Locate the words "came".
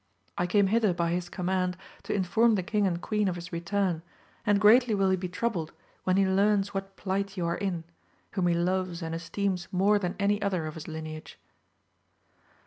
0.47-0.65